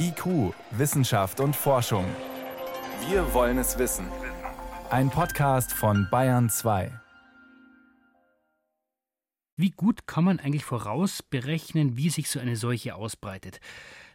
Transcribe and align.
IQ, 0.00 0.54
Wissenschaft 0.70 1.40
und 1.40 1.54
Forschung. 1.54 2.04
Wir 3.08 3.34
wollen 3.34 3.58
es 3.58 3.78
wissen. 3.78 4.06
Ein 4.90 5.10
Podcast 5.10 5.72
von 5.72 6.08
Bayern 6.10 6.48
2. 6.48 6.90
Wie 9.56 9.70
gut 9.70 10.06
kann 10.06 10.24
man 10.24 10.40
eigentlich 10.40 10.64
vorausberechnen, 10.64 11.96
wie 11.96 12.08
sich 12.08 12.30
so 12.30 12.40
eine 12.40 12.56
Seuche 12.56 12.94
ausbreitet? 12.94 13.60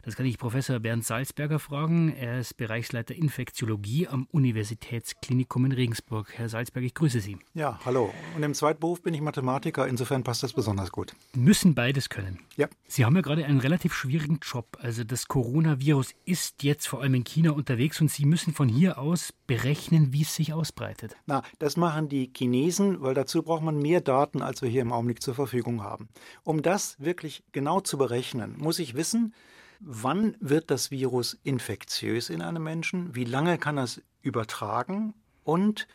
Das 0.04 0.16
kann 0.16 0.26
ich 0.26 0.36
Professor 0.36 0.78
Bernd 0.80 1.02
Salzberger 1.02 1.58
fragen. 1.58 2.14
Er 2.14 2.38
ist 2.38 2.58
Bereichsleiter 2.58 3.14
Infektiologie 3.14 4.06
am 4.06 4.28
Universitätsklinikum 4.30 5.64
in 5.64 5.72
Regensburg. 5.72 6.30
Herr 6.36 6.50
Salzberger, 6.50 6.86
ich 6.86 6.92
grüße 6.92 7.20
Sie. 7.20 7.38
Ja, 7.54 7.80
hallo. 7.86 8.12
Und 8.36 8.42
im 8.42 8.52
Zweitberuf 8.52 9.00
bin 9.00 9.14
ich 9.14 9.22
Mathematiker, 9.22 9.88
insofern 9.88 10.22
passt 10.22 10.42
das 10.42 10.52
besonders 10.52 10.92
gut. 10.92 11.14
Müssen 11.34 11.74
beides 11.74 12.10
können. 12.10 12.40
Ja. 12.56 12.68
Sie 12.86 13.06
haben 13.06 13.16
ja 13.16 13.22
gerade 13.22 13.46
einen 13.46 13.60
relativ 13.60 13.94
schwierigen 13.94 14.40
Job. 14.42 14.76
Also 14.78 15.04
das 15.04 15.26
Coronavirus 15.26 16.12
ist 16.26 16.62
jetzt 16.62 16.86
vor 16.86 17.00
allem 17.00 17.14
in 17.14 17.24
China 17.24 17.52
unterwegs 17.52 17.98
und 18.02 18.10
Sie 18.10 18.26
müssen 18.26 18.52
von 18.52 18.68
hier 18.68 18.98
aus 18.98 19.32
berechnen, 19.46 20.12
wie 20.12 20.22
es 20.22 20.34
sich 20.34 20.52
ausbreitet. 20.52 21.16
Na, 21.24 21.42
das 21.58 21.78
machen 21.78 22.10
die 22.10 22.30
Chinesen, 22.36 23.00
weil 23.00 23.14
dazu 23.14 23.42
braucht 23.42 23.62
man 23.62 23.78
mehr 23.78 24.02
Daten, 24.02 24.42
als 24.42 24.60
wir 24.60 24.68
hier 24.68 24.82
im 24.82 24.92
Augenblick 24.92 25.22
zur 25.22 25.34
Verfügung 25.34 25.82
haben. 25.82 26.10
Um 26.42 26.60
das 26.60 27.00
wirklich 27.00 27.42
genau 27.52 27.80
zu 27.80 27.96
berechnen, 27.96 28.54
muss 28.58 28.78
ich 28.78 28.92
wissen, 28.92 29.32
wann 29.80 30.36
wird 30.40 30.70
das 30.70 30.90
Virus 30.90 31.38
infektiös 31.42 32.30
in 32.30 32.42
einem 32.42 32.62
Menschen, 32.62 33.14
wie 33.14 33.24
lange 33.24 33.58
kann 33.58 33.78
es 33.78 34.02
übertragen 34.22 35.14
und 35.42 35.86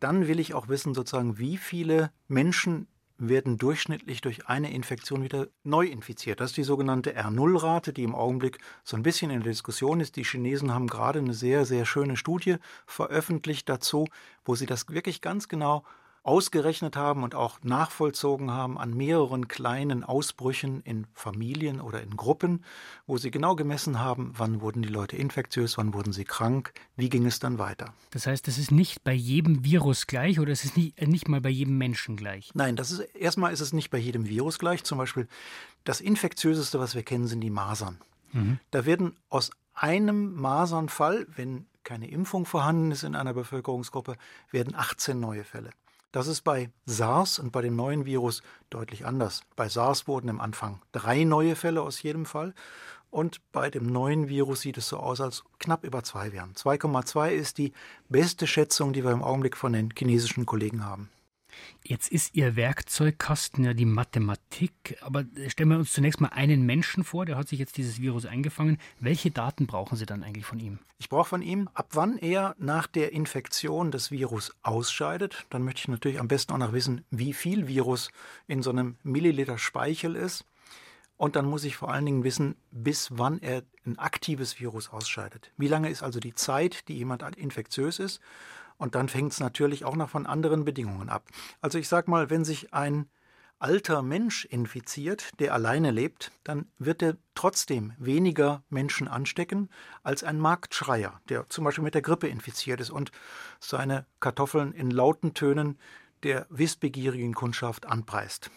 dann 0.00 0.26
will 0.26 0.40
ich 0.40 0.54
auch 0.54 0.68
wissen, 0.68 0.94
sozusagen, 0.94 1.38
wie 1.38 1.56
viele 1.56 2.10
Menschen 2.26 2.88
werden 3.18 3.56
durchschnittlich 3.56 4.20
durch 4.20 4.48
eine 4.48 4.72
Infektion 4.72 5.22
wieder 5.22 5.46
neu 5.62 5.86
infiziert. 5.86 6.40
Das 6.40 6.50
ist 6.50 6.56
die 6.56 6.64
sogenannte 6.64 7.16
R0-Rate, 7.16 7.92
die 7.92 8.02
im 8.02 8.14
Augenblick 8.14 8.58
so 8.82 8.96
ein 8.96 9.04
bisschen 9.04 9.30
in 9.30 9.40
der 9.40 9.52
Diskussion 9.52 10.00
ist. 10.00 10.16
Die 10.16 10.24
Chinesen 10.24 10.74
haben 10.74 10.88
gerade 10.88 11.20
eine 11.20 11.34
sehr, 11.34 11.64
sehr 11.64 11.84
schöne 11.84 12.16
Studie 12.16 12.56
veröffentlicht 12.84 13.68
dazu, 13.68 14.08
wo 14.44 14.56
sie 14.56 14.66
das 14.66 14.88
wirklich 14.88 15.20
ganz 15.20 15.46
genau 15.46 15.84
ausgerechnet 16.24 16.96
haben 16.96 17.24
und 17.24 17.34
auch 17.34 17.58
nachvollzogen 17.62 18.52
haben 18.52 18.78
an 18.78 18.94
mehreren 18.94 19.48
kleinen 19.48 20.04
Ausbrüchen 20.04 20.80
in 20.82 21.06
Familien 21.14 21.80
oder 21.80 22.00
in 22.00 22.16
Gruppen, 22.16 22.64
wo 23.06 23.18
sie 23.18 23.30
genau 23.30 23.56
gemessen 23.56 23.98
haben, 23.98 24.32
wann 24.36 24.60
wurden 24.60 24.82
die 24.82 24.88
Leute 24.88 25.16
infektiös, 25.16 25.78
wann 25.78 25.94
wurden 25.94 26.12
sie 26.12 26.24
krank, 26.24 26.74
wie 26.96 27.08
ging 27.08 27.26
es 27.26 27.40
dann 27.40 27.58
weiter. 27.58 27.92
Das 28.10 28.26
heißt, 28.26 28.46
es 28.46 28.58
ist 28.58 28.70
nicht 28.70 29.02
bei 29.02 29.12
jedem 29.12 29.64
Virus 29.64 30.06
gleich 30.06 30.38
oder 30.38 30.52
es 30.52 30.64
ist 30.64 30.76
nicht, 30.76 30.98
äh, 30.98 31.06
nicht 31.06 31.28
mal 31.28 31.40
bei 31.40 31.50
jedem 31.50 31.76
Menschen 31.76 32.16
gleich? 32.16 32.50
Nein, 32.54 32.76
das 32.76 32.92
ist, 32.92 33.00
erstmal 33.14 33.52
ist 33.52 33.60
es 33.60 33.72
nicht 33.72 33.90
bei 33.90 33.98
jedem 33.98 34.28
Virus 34.28 34.58
gleich. 34.60 34.84
Zum 34.84 34.98
Beispiel 34.98 35.26
das 35.82 36.00
infektiöseste, 36.00 36.78
was 36.78 36.94
wir 36.94 37.02
kennen, 37.02 37.26
sind 37.26 37.40
die 37.40 37.50
Masern. 37.50 37.98
Mhm. 38.32 38.60
Da 38.70 38.86
werden 38.86 39.16
aus 39.28 39.50
einem 39.74 40.34
Masernfall, 40.34 41.26
wenn 41.34 41.66
keine 41.82 42.08
Impfung 42.08 42.46
vorhanden 42.46 42.92
ist 42.92 43.02
in 43.02 43.16
einer 43.16 43.34
Bevölkerungsgruppe, 43.34 44.16
werden 44.50 44.74
18 44.76 45.18
neue 45.18 45.42
Fälle. 45.42 45.70
Das 46.12 46.26
ist 46.26 46.42
bei 46.42 46.70
SARS 46.84 47.38
und 47.38 47.52
bei 47.52 47.62
dem 47.62 47.74
neuen 47.74 48.04
Virus 48.04 48.42
deutlich 48.68 49.06
anders. 49.06 49.42
Bei 49.56 49.70
SARS 49.70 50.06
wurden 50.06 50.28
im 50.28 50.42
Anfang 50.42 50.82
drei 50.92 51.24
neue 51.24 51.56
Fälle 51.56 51.80
aus 51.80 52.02
jedem 52.02 52.26
Fall. 52.26 52.54
Und 53.10 53.40
bei 53.52 53.70
dem 53.70 53.86
neuen 53.86 54.28
Virus 54.28 54.60
sieht 54.60 54.76
es 54.76 54.88
so 54.88 54.98
aus, 54.98 55.20
als 55.22 55.42
knapp 55.58 55.84
über 55.84 56.02
zwei 56.02 56.32
wären. 56.32 56.52
2,2 56.54 57.30
ist 57.30 57.58
die 57.58 57.72
beste 58.08 58.46
Schätzung, 58.46 58.92
die 58.92 59.04
wir 59.04 59.10
im 59.10 59.22
Augenblick 59.22 59.56
von 59.56 59.72
den 59.72 59.90
chinesischen 59.96 60.46
Kollegen 60.46 60.84
haben. 60.84 61.10
Jetzt 61.84 62.10
ist 62.10 62.34
Ihr 62.34 62.56
Werkzeugkasten 62.56 63.64
ja 63.64 63.74
die 63.74 63.84
Mathematik, 63.84 64.96
aber 65.00 65.24
stellen 65.48 65.70
wir 65.70 65.78
uns 65.78 65.92
zunächst 65.92 66.20
mal 66.20 66.28
einen 66.28 66.62
Menschen 66.62 67.04
vor, 67.04 67.26
der 67.26 67.36
hat 67.36 67.48
sich 67.48 67.58
jetzt 67.58 67.76
dieses 67.76 68.00
Virus 68.00 68.26
eingefangen. 68.26 68.78
Welche 69.00 69.30
Daten 69.30 69.66
brauchen 69.66 69.96
Sie 69.96 70.06
dann 70.06 70.22
eigentlich 70.22 70.46
von 70.46 70.60
ihm? 70.60 70.78
Ich 70.98 71.08
brauche 71.08 71.28
von 71.28 71.42
ihm, 71.42 71.68
ab 71.74 71.88
wann 71.92 72.18
er 72.18 72.54
nach 72.58 72.86
der 72.86 73.12
Infektion 73.12 73.90
des 73.90 74.10
Virus 74.10 74.52
ausscheidet. 74.62 75.46
Dann 75.50 75.62
möchte 75.62 75.80
ich 75.80 75.88
natürlich 75.88 76.20
am 76.20 76.28
besten 76.28 76.52
auch 76.52 76.58
noch 76.58 76.72
wissen, 76.72 77.04
wie 77.10 77.32
viel 77.32 77.66
Virus 77.66 78.10
in 78.46 78.62
so 78.62 78.70
einem 78.70 78.96
Milliliter 79.02 79.58
Speichel 79.58 80.14
ist. 80.14 80.44
Und 81.16 81.36
dann 81.36 81.46
muss 81.46 81.62
ich 81.64 81.76
vor 81.76 81.92
allen 81.92 82.04
Dingen 82.04 82.24
wissen, 82.24 82.56
bis 82.72 83.10
wann 83.12 83.40
er 83.40 83.62
ein 83.86 83.98
aktives 83.98 84.58
Virus 84.58 84.90
ausscheidet. 84.90 85.52
Wie 85.56 85.68
lange 85.68 85.88
ist 85.88 86.02
also 86.02 86.18
die 86.18 86.34
Zeit, 86.34 86.88
die 86.88 86.96
jemand 86.96 87.22
infektiös 87.36 87.98
ist? 87.98 88.20
Und 88.82 88.96
dann 88.96 89.08
fängt 89.08 89.30
es 89.30 89.38
natürlich 89.38 89.84
auch 89.84 89.94
noch 89.94 90.10
von 90.10 90.26
anderen 90.26 90.64
Bedingungen 90.64 91.08
ab. 91.08 91.28
Also 91.60 91.78
ich 91.78 91.86
sage 91.86 92.10
mal, 92.10 92.30
wenn 92.30 92.44
sich 92.44 92.74
ein 92.74 93.06
alter 93.60 94.02
Mensch 94.02 94.44
infiziert, 94.44 95.30
der 95.38 95.54
alleine 95.54 95.92
lebt, 95.92 96.32
dann 96.42 96.66
wird 96.78 97.00
er 97.00 97.16
trotzdem 97.36 97.92
weniger 97.96 98.64
Menschen 98.70 99.06
anstecken 99.06 99.70
als 100.02 100.24
ein 100.24 100.40
Marktschreier, 100.40 101.20
der 101.28 101.48
zum 101.48 101.62
Beispiel 101.62 101.84
mit 101.84 101.94
der 101.94 102.02
Grippe 102.02 102.26
infiziert 102.26 102.80
ist 102.80 102.90
und 102.90 103.12
seine 103.60 104.04
Kartoffeln 104.18 104.72
in 104.72 104.90
lauten 104.90 105.32
Tönen 105.32 105.78
der 106.24 106.48
wissbegierigen 106.50 107.34
Kundschaft 107.34 107.86
anpreist. 107.86 108.50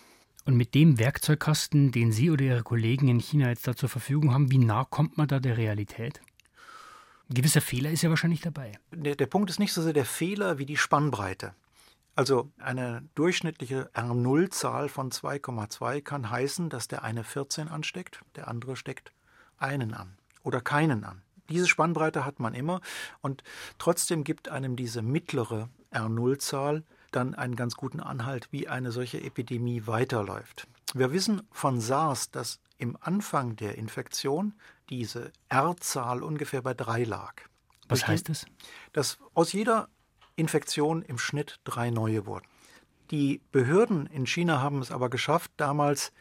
Und 0.43 0.57
mit 0.57 0.73
dem 0.73 0.97
Werkzeugkasten, 0.97 1.91
den 1.91 2.11
Sie 2.11 2.31
oder 2.31 2.45
Ihre 2.45 2.63
Kollegen 2.63 3.09
in 3.09 3.19
China 3.19 3.49
jetzt 3.49 3.67
da 3.67 3.75
zur 3.75 3.89
Verfügung 3.89 4.33
haben, 4.33 4.49
wie 4.49 4.57
nah 4.57 4.85
kommt 4.85 5.19
man 5.19 5.27
da 5.27 5.39
der 5.39 5.57
Realität? 5.57 6.19
Ein 7.29 7.33
gewisser 7.33 7.61
Fehler 7.61 7.91
ist 7.91 8.03
ja 8.03 8.09
wahrscheinlich 8.09 8.41
dabei. 8.41 8.73
Der, 8.91 9.15
der 9.15 9.25
Punkt 9.25 9.49
ist 9.49 9.59
nicht 9.59 9.73
so 9.73 9.81
sehr 9.81 9.93
der 9.93 10.05
Fehler 10.05 10.57
wie 10.59 10.65
die 10.65 10.77
Spannbreite. 10.77 11.53
Also 12.15 12.51
eine 12.59 13.03
durchschnittliche 13.15 13.89
R0-Zahl 13.93 14.87
von 14.87 15.11
2,2 15.11 16.01
kann 16.01 16.29
heißen, 16.29 16.69
dass 16.69 16.87
der 16.87 17.03
eine 17.03 17.23
14 17.23 17.67
ansteckt, 17.67 18.21
der 18.35 18.47
andere 18.47 18.75
steckt 18.75 19.11
einen 19.57 19.93
an 19.93 20.17
oder 20.43 20.61
keinen 20.61 21.03
an. 21.03 21.23
Diese 21.49 21.67
Spannbreite 21.67 22.25
hat 22.25 22.39
man 22.39 22.53
immer 22.53 22.81
und 23.21 23.43
trotzdem 23.77 24.23
gibt 24.23 24.49
einem 24.49 24.75
diese 24.75 25.01
mittlere 25.01 25.69
R0-Zahl 25.91 26.83
dann 27.11 27.35
einen 27.35 27.55
ganz 27.55 27.75
guten 27.75 27.99
Anhalt, 27.99 28.47
wie 28.51 28.67
eine 28.67 28.91
solche 28.91 29.21
Epidemie 29.21 29.85
weiterläuft. 29.85 30.67
Wir 30.97 31.11
wissen 31.11 31.41
von 31.51 31.81
SARS, 31.81 32.31
dass 32.31 32.61
im 32.77 32.97
Anfang 33.01 33.57
der 33.57 33.77
Infektion 33.77 34.53
diese 34.89 35.33
R-Zahl 35.49 36.23
ungefähr 36.23 36.61
bei 36.61 36.73
drei 36.73 37.03
lag. 37.03 37.33
Was 37.89 38.07
heißt 38.07 38.29
das? 38.29 38.45
Dass 38.93 39.17
aus 39.33 39.51
jeder 39.51 39.89
Infektion 40.37 41.01
im 41.01 41.17
Schnitt 41.17 41.59
drei 41.65 41.89
neue 41.89 42.25
wurden. 42.25 42.47
Die 43.11 43.41
Behörden 43.51 44.05
in 44.05 44.25
China 44.25 44.61
haben 44.61 44.81
es 44.81 44.89
aber 44.89 45.09
geschafft, 45.09 45.51
damals 45.57 46.13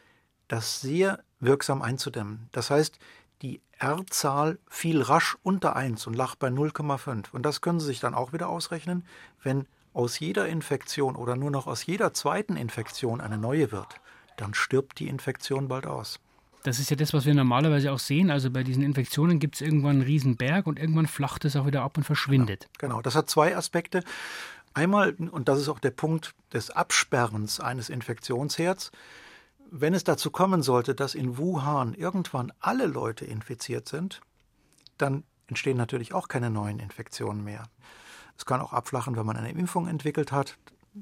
das 0.48 0.80
sehr 0.80 1.22
wirksam 1.38 1.80
einzudämmen. 1.80 2.48
Das 2.50 2.70
heißt, 2.70 2.98
die 3.42 3.62
R-Zahl 3.78 4.58
fiel 4.68 5.02
rasch 5.02 5.36
unter 5.44 5.76
1 5.76 6.04
und 6.08 6.14
lag 6.14 6.34
bei 6.34 6.48
0,5. 6.48 7.30
Und 7.30 7.46
das 7.46 7.60
können 7.60 7.78
Sie 7.78 7.86
sich 7.86 8.00
dann 8.00 8.14
auch 8.14 8.32
wieder 8.32 8.48
ausrechnen, 8.48 9.06
wenn 9.40 9.68
aus 9.92 10.18
jeder 10.18 10.48
Infektion 10.48 11.14
oder 11.14 11.36
nur 11.36 11.52
noch 11.52 11.68
aus 11.68 11.86
jeder 11.86 12.12
zweiten 12.12 12.56
Infektion 12.56 13.20
eine 13.20 13.38
neue 13.38 13.70
wird, 13.70 14.00
dann 14.36 14.54
stirbt 14.54 14.98
die 14.98 15.08
Infektion 15.08 15.68
bald 15.68 15.86
aus. 15.86 16.20
Das 16.64 16.78
ist 16.78 16.90
ja 16.90 16.96
das, 16.96 17.12
was 17.12 17.26
wir 17.26 17.34
normalerweise 17.34 17.92
auch 17.92 17.98
sehen. 17.98 18.30
Also 18.30 18.50
bei 18.50 18.62
diesen 18.62 18.82
Infektionen 18.82 19.38
gibt 19.38 19.56
es 19.56 19.60
irgendwann 19.60 19.96
einen 19.96 20.02
riesen 20.02 20.36
Berg 20.36 20.66
und 20.66 20.78
irgendwann 20.78 21.06
flacht 21.06 21.44
es 21.44 21.56
auch 21.56 21.66
wieder 21.66 21.82
ab 21.82 21.98
und 21.98 22.04
verschwindet. 22.04 22.64
Ja, 22.64 22.68
genau, 22.88 23.02
das 23.02 23.14
hat 23.14 23.28
zwei 23.28 23.54
Aspekte. 23.54 24.02
Einmal, 24.72 25.12
und 25.12 25.48
das 25.48 25.60
ist 25.60 25.68
auch 25.68 25.78
der 25.78 25.90
Punkt 25.90 26.34
des 26.52 26.70
Absperrens 26.70 27.60
eines 27.60 27.90
Infektionsherds, 27.90 28.92
wenn 29.70 29.92
es 29.92 30.04
dazu 30.04 30.30
kommen 30.30 30.62
sollte, 30.62 30.94
dass 30.94 31.14
in 31.14 31.36
Wuhan 31.36 31.94
irgendwann 31.94 32.52
alle 32.60 32.86
Leute 32.86 33.24
infiziert 33.24 33.88
sind, 33.88 34.20
dann 34.98 35.24
entstehen 35.48 35.76
natürlich 35.76 36.14
auch 36.14 36.28
keine 36.28 36.48
neuen 36.48 36.78
Infektionen 36.78 37.44
mehr. 37.44 37.64
Es 38.38 38.46
kann 38.46 38.60
auch 38.60 38.72
abflachen, 38.72 39.16
wenn 39.16 39.26
man 39.26 39.36
eine 39.36 39.50
Impfung 39.50 39.86
entwickelt 39.86 40.32
hat, 40.32 40.56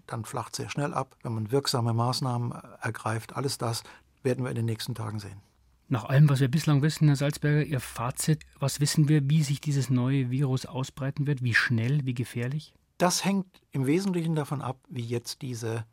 dann 0.07 0.25
flacht 0.25 0.57
sehr 0.57 0.71
schnell 0.71 0.95
ab, 0.95 1.17
wenn 1.23 1.35
man 1.35 1.51
wirksame 1.51 1.93
Maßnahmen 1.93 2.53
ergreift. 2.81 3.37
Alles 3.37 3.59
das 3.59 3.83
werden 4.23 4.45
wir 4.45 4.51
in 4.51 4.57
den 4.57 4.65
nächsten 4.65 4.95
Tagen 4.95 5.19
sehen. 5.19 5.41
Nach 5.89 6.05
allem, 6.05 6.29
was 6.31 6.41
wir 6.41 6.51
bislang 6.51 6.81
wissen, 6.81 7.09
Herr 7.09 7.17
Salzberger, 7.17 7.65
Ihr 7.65 7.81
Fazit, 7.81 8.45
was 8.59 8.81
wissen 8.81 9.09
wir, 9.09 9.29
wie 9.29 9.43
sich 9.43 9.61
dieses 9.61 9.91
neue 9.91 10.31
Virus 10.31 10.65
ausbreiten 10.65 11.27
wird, 11.27 11.43
wie 11.43 11.55
schnell, 11.55 12.07
wie 12.07 12.15
gefährlich? 12.15 12.73
Das 12.97 13.25
hängt 13.25 13.61
im 13.73 13.87
Wesentlichen 13.87 14.35
davon 14.35 14.63
ab, 14.63 14.79
wie 14.89 15.03
jetzt 15.03 15.43
diese 15.43 15.85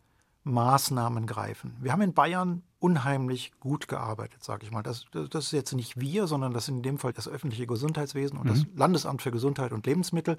Maßnahmen 0.43 1.27
greifen. 1.27 1.75
Wir 1.81 1.91
haben 1.91 2.01
in 2.01 2.13
Bayern 2.13 2.63
unheimlich 2.79 3.51
gut 3.59 3.87
gearbeitet, 3.87 4.43
sage 4.43 4.65
ich 4.65 4.71
mal. 4.71 4.83
Das, 4.83 5.05
das, 5.11 5.45
ist 5.45 5.51
jetzt 5.51 5.73
nicht 5.73 5.99
wir, 5.99 6.27
sondern 6.27 6.53
das 6.53 6.65
sind 6.65 6.77
in 6.77 6.83
dem 6.83 6.97
Fall 6.97 7.11
das 7.11 7.27
öffentliche 7.27 7.67
Gesundheitswesen 7.67 8.37
und 8.37 8.45
mhm. 8.45 8.49
das 8.49 8.65
Landesamt 8.75 9.21
für 9.21 9.31
Gesundheit 9.31 9.73
und 9.73 9.85
Lebensmittel. 9.85 10.37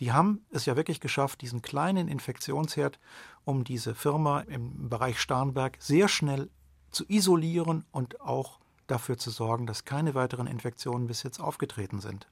Die 0.00 0.12
haben 0.12 0.44
es 0.50 0.66
ja 0.66 0.76
wirklich 0.76 1.00
geschafft, 1.00 1.40
diesen 1.40 1.62
kleinen 1.62 2.08
Infektionsherd 2.08 2.98
um 3.44 3.64
diese 3.64 3.94
Firma 3.94 4.40
im 4.40 4.88
Bereich 4.88 5.20
Starnberg 5.20 5.76
sehr 5.80 6.08
schnell 6.08 6.50
zu 6.90 7.04
isolieren 7.08 7.84
und 7.92 8.20
auch 8.20 8.58
dafür 8.86 9.18
zu 9.18 9.30
sorgen, 9.30 9.66
dass 9.66 9.84
keine 9.84 10.14
weiteren 10.14 10.46
Infektionen 10.46 11.06
bis 11.06 11.22
jetzt 11.22 11.40
aufgetreten 11.40 12.00
sind. 12.00 12.28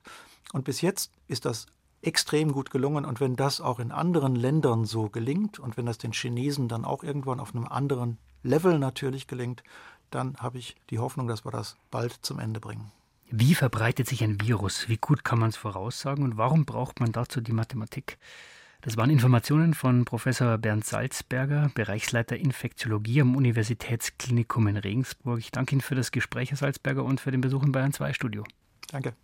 Und 0.52 0.64
bis 0.64 0.81
jetzt 0.81 1.11
ist 1.26 1.44
das 1.44 1.66
extrem 2.02 2.52
gut 2.52 2.70
gelungen. 2.70 3.05
Und 3.05 3.20
wenn 3.20 3.37
das 3.37 3.61
auch 3.61 3.78
in 3.78 3.93
anderen 3.93 4.37
Ländern 4.37 4.84
so 4.84 5.08
gelingt 5.08 5.58
und 5.58 5.76
wenn 5.76 5.87
das 5.87 5.99
den 5.99 6.12
Chinesen 6.12 6.69
dann 6.69 6.84
auch 6.84 7.02
irgendwann 7.02 7.40
auf 7.40 7.55
einem 7.55 7.66
anderen 7.66 8.19
Level 8.43 8.78
natürlich 8.78 9.26
gelingt, 9.26 9.62
dann 10.11 10.37
habe 10.37 10.58
ich 10.58 10.76
die 10.90 10.99
Hoffnung, 10.99 11.26
dass 11.26 11.44
wir 11.44 11.50
das 11.50 11.76
bald 11.90 12.12
zum 12.22 12.38
Ende 12.38 12.61
bringen. 12.61 12.93
Wie 13.37 13.57
verbreitet 13.57 14.07
sich 14.07 14.23
ein 14.23 14.41
Virus? 14.41 14.89
Wie 14.89 14.97
gut 14.97 15.25
kann 15.25 15.41
man 15.41 15.49
es 15.49 15.57
voraussagen 15.57 16.23
und 16.23 16.37
warum 16.37 16.65
braucht 16.65 17.01
man 17.01 17.11
dazu 17.11 17.41
die 17.41 17.51
Mathematik? 17.51 18.17
Das 18.81 18.97
waren 18.97 19.11
Informationen 19.11 19.75
von 19.75 20.05
Professor 20.05 20.57
Bernd 20.57 20.85
Salzberger, 20.85 21.69
Bereichsleiter 21.75 22.37
Infektiologie 22.37 23.23
am 23.23 23.35
Universitätsklinikum 23.35 24.69
in 24.69 24.77
Regensburg. 24.77 25.41
Ich 25.41 25.51
danke 25.51 25.73
Ihnen 25.75 25.81
für 25.81 25.97
das 25.97 26.13
Gespräch, 26.13 26.51
Herr 26.51 26.59
Salzberger, 26.59 27.03
und 27.03 27.21
für 27.21 27.33
den 27.33 27.41
Besuch 27.41 27.65
im 27.65 27.73
Bayern 27.73 27.93
2 27.93 28.13
Studio. 28.13 28.45
Danke. 28.93 29.15